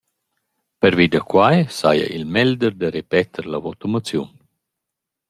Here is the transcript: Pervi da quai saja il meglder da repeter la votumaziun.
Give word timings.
Pervi 0.85 1.05
da 1.15 1.21
quai 1.31 1.57
saja 1.79 2.07
il 2.17 2.25
meglder 2.35 2.73
da 2.81 2.87
repeter 2.97 3.43
la 3.51 3.59
votumaziun. 3.65 4.29